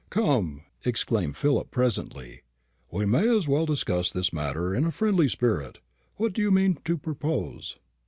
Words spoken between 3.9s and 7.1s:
this matter in a friendly spirit. What do you mean to